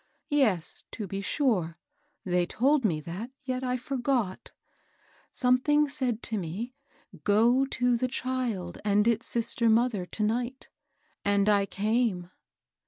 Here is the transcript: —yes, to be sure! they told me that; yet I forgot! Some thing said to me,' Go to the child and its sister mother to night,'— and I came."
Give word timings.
—yes, 0.45 0.81
to 0.89 1.05
be 1.05 1.21
sure! 1.21 1.77
they 2.25 2.43
told 2.43 2.83
me 2.83 2.99
that; 2.99 3.29
yet 3.43 3.63
I 3.63 3.77
forgot! 3.77 4.51
Some 5.31 5.59
thing 5.59 5.87
said 5.89 6.23
to 6.23 6.39
me,' 6.39 6.73
Go 7.23 7.65
to 7.67 7.95
the 7.97 8.07
child 8.07 8.81
and 8.83 9.07
its 9.07 9.27
sister 9.27 9.69
mother 9.69 10.07
to 10.07 10.23
night,'— 10.23 10.69
and 11.23 11.47
I 11.47 11.67
came." 11.67 12.31